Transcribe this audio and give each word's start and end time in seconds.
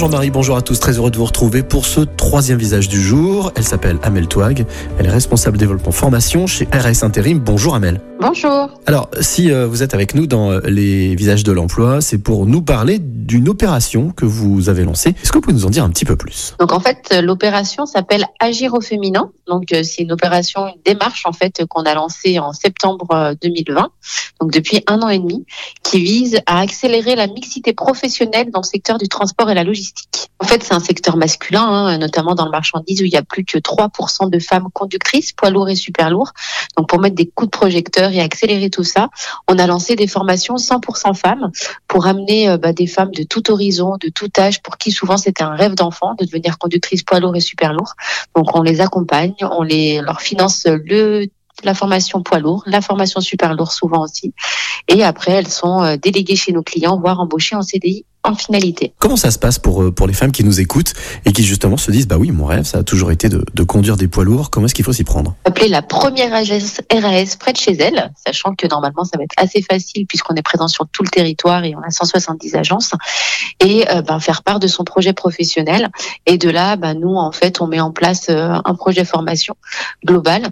Jean-Marie, 0.00 0.30
bonjour 0.30 0.56
à 0.56 0.62
tous, 0.62 0.80
très 0.80 0.96
heureux 0.96 1.10
de 1.10 1.18
vous 1.18 1.26
retrouver 1.26 1.62
pour 1.62 1.84
ce 1.84 2.00
troisième 2.00 2.56
visage 2.56 2.88
du 2.88 2.98
jour. 2.98 3.52
Elle 3.54 3.64
s'appelle 3.64 3.98
Amel 4.02 4.28
Touag, 4.28 4.64
elle 4.98 5.04
est 5.04 5.10
responsable 5.10 5.58
développement 5.58 5.92
formation 5.92 6.46
chez 6.46 6.66
RS 6.72 7.04
Intérim. 7.04 7.38
Bonjour 7.38 7.74
Amel. 7.74 8.00
Bonjour. 8.18 8.70
Alors, 8.86 9.10
si 9.20 9.50
euh, 9.50 9.66
vous 9.66 9.82
êtes 9.82 9.92
avec 9.92 10.14
nous 10.14 10.26
dans 10.26 10.52
euh, 10.52 10.60
les 10.64 11.14
visages 11.14 11.44
de 11.44 11.52
l'emploi, 11.52 12.00
c'est 12.00 12.16
pour 12.16 12.46
nous 12.46 12.62
parler 12.62 12.98
d'une 12.98 13.48
opération 13.48 14.10
que 14.10 14.24
vous 14.24 14.70
avez 14.70 14.84
lancée. 14.84 15.14
Est-ce 15.22 15.32
que 15.32 15.38
vous 15.38 15.42
pouvez 15.42 15.54
nous 15.54 15.66
en 15.66 15.70
dire 15.70 15.84
un 15.84 15.90
petit 15.90 16.06
peu 16.06 16.16
plus? 16.16 16.54
Donc 16.58 16.72
en 16.72 16.80
fait, 16.80 16.98
euh, 17.12 17.20
l'opération 17.20 17.84
s'appelle 17.84 18.24
Agir 18.38 18.72
au 18.72 18.80
féminin. 18.80 19.30
Donc 19.46 19.64
c'est 19.70 20.02
une 20.02 20.12
opération, 20.12 20.66
une 20.66 20.80
démarche 20.84 21.26
en 21.26 21.32
fait 21.32 21.64
qu'on 21.68 21.82
a 21.82 21.94
lancée 21.94 22.38
en 22.38 22.52
septembre 22.52 23.34
2020, 23.42 23.88
donc 24.40 24.52
depuis 24.52 24.82
un 24.86 25.00
an 25.00 25.08
et 25.08 25.18
demi, 25.18 25.44
qui 25.90 26.00
vise 26.00 26.38
à 26.46 26.60
accélérer 26.60 27.16
la 27.16 27.26
mixité 27.26 27.72
professionnelle 27.72 28.52
dans 28.52 28.60
le 28.60 28.66
secteur 28.66 28.96
du 28.96 29.08
transport 29.08 29.50
et 29.50 29.54
la 29.54 29.64
logistique. 29.64 30.30
En 30.38 30.44
fait, 30.44 30.62
c'est 30.62 30.72
un 30.72 30.78
secteur 30.78 31.16
masculin, 31.16 31.64
hein, 31.64 31.98
notamment 31.98 32.36
dans 32.36 32.44
le 32.44 32.52
marchandise 32.52 33.02
où 33.02 33.04
il 33.06 33.10
y 33.10 33.16
a 33.16 33.24
plus 33.24 33.44
que 33.44 33.58
3% 33.58 34.30
de 34.30 34.38
femmes 34.38 34.68
conductrices, 34.72 35.32
poids 35.32 35.50
lourds 35.50 35.68
et 35.68 35.74
super 35.74 36.08
lourds. 36.10 36.30
Donc 36.76 36.88
pour 36.88 37.00
mettre 37.00 37.16
des 37.16 37.26
coups 37.26 37.50
de 37.50 37.58
projecteur 37.58 38.12
et 38.12 38.20
accélérer 38.20 38.70
tout 38.70 38.84
ça, 38.84 39.08
on 39.48 39.58
a 39.58 39.66
lancé 39.66 39.96
des 39.96 40.06
formations 40.06 40.54
100% 40.54 41.12
femmes 41.14 41.50
pour 41.88 42.06
amener 42.06 42.48
euh, 42.48 42.56
bah, 42.56 42.72
des 42.72 42.86
femmes 42.86 43.10
de 43.10 43.24
tout 43.24 43.50
horizon, 43.50 43.96
de 44.00 44.10
tout 44.10 44.30
âge, 44.38 44.62
pour 44.62 44.78
qui 44.78 44.92
souvent 44.92 45.16
c'était 45.16 45.42
un 45.42 45.56
rêve 45.56 45.74
d'enfant 45.74 46.14
de 46.14 46.24
devenir 46.24 46.58
conductrice 46.58 47.02
poids 47.02 47.18
lourd 47.18 47.34
et 47.34 47.40
super 47.40 47.72
lourd. 47.72 47.94
Donc 48.36 48.54
on 48.54 48.62
les 48.62 48.80
accompagne, 48.80 49.34
on 49.40 49.64
les 49.64 50.00
leur 50.00 50.20
finance 50.20 50.66
le 50.66 51.26
la 51.64 51.74
formation 51.74 52.22
poids 52.22 52.38
lourd, 52.38 52.62
la 52.66 52.80
formation 52.80 53.20
super 53.20 53.54
lourd 53.54 53.72
souvent 53.72 54.02
aussi. 54.02 54.34
Et 54.88 55.02
après, 55.02 55.32
elles 55.32 55.48
sont 55.48 55.82
euh, 55.82 55.96
déléguées 55.96 56.36
chez 56.36 56.52
nos 56.52 56.62
clients, 56.62 56.98
voire 56.98 57.20
embauchées 57.20 57.56
en 57.56 57.62
CDI 57.62 58.04
en 58.22 58.34
finalité. 58.34 58.92
Comment 58.98 59.16
ça 59.16 59.30
se 59.30 59.38
passe 59.38 59.58
pour, 59.58 59.82
euh, 59.82 59.90
pour 59.90 60.06
les 60.06 60.12
femmes 60.12 60.32
qui 60.32 60.44
nous 60.44 60.60
écoutent 60.60 60.92
et 61.24 61.32
qui 61.32 61.42
justement 61.42 61.76
se 61.76 61.90
disent, 61.90 62.06
bah 62.06 62.16
oui, 62.18 62.30
mon 62.30 62.44
rêve, 62.44 62.64
ça 62.64 62.78
a 62.78 62.82
toujours 62.82 63.10
été 63.10 63.28
de, 63.28 63.44
de 63.54 63.62
conduire 63.62 63.96
des 63.96 64.08
poids 64.08 64.24
lourds, 64.24 64.50
comment 64.50 64.66
est-ce 64.66 64.74
qu'il 64.74 64.84
faut 64.84 64.92
s'y 64.92 65.04
prendre? 65.04 65.34
Appeler 65.44 65.68
la 65.68 65.82
première 65.82 66.34
agence 66.34 66.80
RAS 66.92 67.36
près 67.38 67.52
de 67.52 67.56
chez 67.56 67.72
elle, 67.72 68.12
sachant 68.26 68.54
que 68.54 68.66
normalement 68.66 69.04
ça 69.04 69.16
va 69.16 69.24
être 69.24 69.34
assez 69.36 69.62
facile 69.62 70.06
puisqu'on 70.06 70.34
est 70.34 70.42
présent 70.42 70.68
sur 70.68 70.86
tout 70.88 71.02
le 71.02 71.08
territoire 71.08 71.64
et 71.64 71.74
on 71.74 71.82
a 71.82 71.90
170 71.90 72.54
agences, 72.56 72.92
et 73.60 73.88
euh, 73.90 74.02
ben, 74.02 74.20
faire 74.20 74.42
part 74.42 74.60
de 74.60 74.66
son 74.66 74.84
projet 74.84 75.12
professionnel. 75.12 75.88
Et 76.26 76.38
de 76.38 76.50
là, 76.50 76.76
ben, 76.76 76.94
nous, 76.94 77.14
en 77.16 77.32
fait, 77.32 77.60
on 77.60 77.66
met 77.66 77.80
en 77.80 77.90
place 77.90 78.28
euh, 78.28 78.54
un 78.64 78.74
projet 78.74 79.04
formation 79.04 79.54
global 80.04 80.48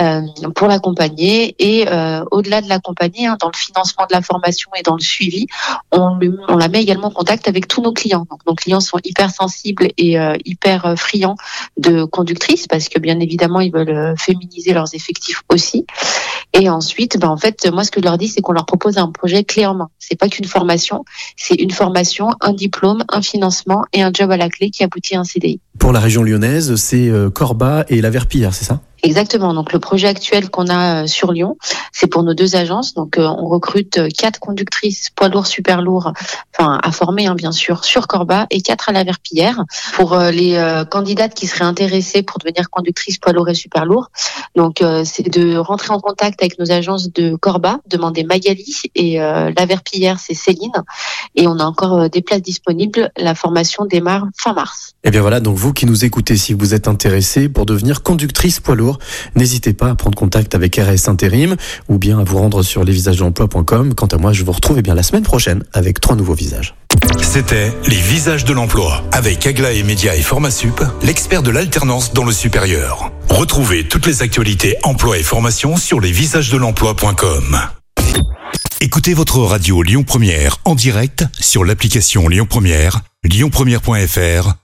euh, 0.00 0.22
pour 0.54 0.68
l'accompagner. 0.68 1.54
Et 1.58 1.86
au-delà 2.30 2.60
de 2.60 2.68
l'accompagner, 2.68 3.26
hein, 3.26 3.36
dans 3.40 3.48
le 3.48 3.56
financement 3.56 4.06
de 4.08 4.14
la 4.14 4.22
formation 4.22 4.70
et 4.76 4.82
dans 4.82 4.94
le 4.94 5.00
suivi, 5.00 5.46
on, 5.92 6.18
on 6.48 6.56
la 6.56 6.68
met 6.68 6.82
également 6.82 7.03
en 7.04 7.10
contact 7.10 7.48
avec 7.48 7.68
tous 7.68 7.82
nos 7.82 7.92
clients. 7.92 8.26
Donc, 8.30 8.40
nos 8.46 8.54
clients 8.54 8.80
sont 8.80 8.98
hyper 9.04 9.30
sensibles 9.30 9.88
et 9.96 10.18
euh, 10.18 10.34
hyper 10.44 10.86
euh, 10.86 10.96
friands 10.96 11.36
de 11.76 12.04
conductrices 12.04 12.66
parce 12.66 12.88
que 12.88 12.98
bien 12.98 13.20
évidemment, 13.20 13.60
ils 13.60 13.72
veulent 13.72 13.90
euh, 13.90 14.14
féminiser 14.16 14.72
leurs 14.72 14.94
effectifs 14.94 15.42
aussi. 15.48 15.86
Et 16.52 16.68
ensuite, 16.68 17.18
ben, 17.18 17.28
en 17.28 17.36
fait, 17.36 17.68
moi, 17.72 17.84
ce 17.84 17.90
que 17.90 18.00
je 18.00 18.04
leur 18.04 18.18
dis, 18.18 18.28
c'est 18.28 18.40
qu'on 18.40 18.52
leur 18.52 18.66
propose 18.66 18.98
un 18.98 19.08
projet 19.08 19.44
clé 19.44 19.66
en 19.66 19.74
main. 19.74 19.90
C'est 19.98 20.18
pas 20.18 20.28
qu'une 20.28 20.46
formation, 20.46 21.04
c'est 21.36 21.54
une 21.54 21.70
formation, 21.70 22.30
un 22.40 22.52
diplôme, 22.52 23.04
un 23.08 23.22
financement 23.22 23.84
et 23.92 24.02
un 24.02 24.10
job 24.12 24.30
à 24.30 24.36
la 24.36 24.48
clé 24.48 24.70
qui 24.70 24.84
aboutit 24.84 25.16
à 25.16 25.20
un 25.20 25.24
CDI. 25.24 25.60
Pour 25.78 25.92
la 25.92 26.00
région 26.00 26.22
lyonnaise, 26.22 26.76
c'est 26.76 27.10
Corba 27.34 27.84
et 27.88 28.00
la 28.00 28.10
Verpillière, 28.10 28.54
c'est 28.54 28.64
ça? 28.64 28.80
Exactement. 29.04 29.52
Donc 29.52 29.74
le 29.74 29.78
projet 29.78 30.08
actuel 30.08 30.48
qu'on 30.48 30.68
a 30.68 31.02
euh, 31.02 31.06
sur 31.06 31.30
Lyon, 31.30 31.58
c'est 31.92 32.06
pour 32.06 32.22
nos 32.22 32.32
deux 32.32 32.56
agences. 32.56 32.94
Donc 32.94 33.18
euh, 33.18 33.26
on 33.26 33.48
recrute 33.48 33.98
euh, 33.98 34.08
quatre 34.08 34.40
conductrices 34.40 35.10
poids 35.10 35.28
lourds, 35.28 35.46
super 35.46 35.82
lourds, 35.82 36.14
enfin 36.56 36.80
à 36.82 36.90
former 36.90 37.26
hein, 37.26 37.34
bien 37.34 37.52
sûr 37.52 37.84
sur 37.84 38.06
Corba 38.06 38.46
et 38.50 38.62
quatre 38.62 38.88
à 38.88 38.92
la 38.92 39.04
Verpillière. 39.04 39.62
Pour 39.92 40.16
les 40.16 40.84
candidates 40.90 41.34
qui 41.34 41.46
seraient 41.46 41.64
intéressées 41.64 42.22
pour 42.22 42.38
devenir 42.38 42.70
conductrices 42.70 43.18
poids 43.18 43.32
lourds 43.32 43.48
et 43.48 43.54
super 43.54 43.84
lourds, 43.84 44.08
donc 44.56 44.82
c'est 45.04 45.28
de 45.28 45.56
rentrer 45.56 45.92
en 45.92 46.00
contact 46.00 46.42
avec 46.42 46.58
nos 46.58 46.70
agences 46.70 47.12
de 47.12 47.36
Corba, 47.36 47.80
demander 47.86 48.24
Magali 48.24 48.82
et 48.94 49.18
la 49.18 49.66
Verpillière 49.66 50.18
c'est 50.18 50.34
Céline. 50.34 50.72
Et 51.34 51.46
on 51.46 51.58
a 51.58 51.64
encore 51.64 52.08
des 52.08 52.22
places 52.22 52.42
disponibles. 52.42 53.10
La 53.16 53.34
formation 53.34 53.84
démarre 53.84 54.26
fin 54.36 54.54
mars. 54.54 54.94
Et 55.04 55.08
eh 55.08 55.10
bien 55.10 55.20
voilà, 55.20 55.40
donc 55.40 55.56
vous 55.56 55.72
qui 55.72 55.86
nous 55.86 56.04
écoutez, 56.04 56.36
si 56.36 56.54
vous 56.54 56.74
êtes 56.74 56.88
intéressé 56.88 57.48
pour 57.48 57.66
devenir 57.66 58.02
conductrice 58.02 58.60
poids 58.60 58.74
lourd 58.74 58.93
n'hésitez 59.34 59.72
pas 59.72 59.90
à 59.90 59.94
prendre 59.94 60.16
contact 60.16 60.54
avec 60.54 60.76
RS 60.76 61.08
Intérim 61.08 61.56
ou 61.88 61.98
bien 61.98 62.18
à 62.18 62.24
vous 62.24 62.38
rendre 62.38 62.62
sur 62.62 62.84
lesvisagesdelemploi.com. 62.84 63.94
Quant 63.94 64.06
à 64.06 64.16
moi, 64.16 64.32
je 64.32 64.44
vous 64.44 64.52
retrouve 64.52 64.78
eh 64.78 64.82
bien 64.82 64.94
la 64.94 65.02
semaine 65.02 65.22
prochaine 65.22 65.64
avec 65.72 66.00
trois 66.00 66.16
nouveaux 66.16 66.34
visages. 66.34 66.74
C'était 67.22 67.72
Les 67.88 67.96
Visages 67.96 68.44
de 68.44 68.52
l'Emploi 68.52 69.02
avec 69.12 69.46
Agla 69.46 69.72
et 69.72 69.82
Média 69.82 70.14
et 70.14 70.22
Formasup, 70.22 70.82
l'expert 71.02 71.42
de 71.42 71.50
l'alternance 71.50 72.12
dans 72.12 72.24
le 72.24 72.32
supérieur. 72.32 73.10
Retrouvez 73.28 73.88
toutes 73.88 74.06
les 74.06 74.22
actualités 74.22 74.76
emploi 74.82 75.18
et 75.18 75.22
formation 75.22 75.76
sur 75.76 76.00
lesvisagesdelemploi.com. 76.00 77.58
Écoutez 78.80 79.14
votre 79.14 79.38
radio 79.38 79.82
Lyon 79.82 80.04
Première 80.04 80.58
en 80.64 80.74
direct 80.74 81.24
sur 81.40 81.64
l'application 81.64 82.28
Lyon 82.28 82.46
Première, 82.48 83.00
lyonpremière.fr 83.24 84.63